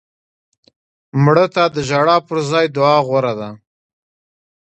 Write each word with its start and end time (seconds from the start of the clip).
مړه 1.23 1.45
ته 1.55 1.63
د 1.75 1.77
ژړا 1.89 2.17
پر 2.27 2.37
ځای 2.51 2.65
دعا 2.77 2.97
غوره 3.07 3.33
ده 3.39 3.49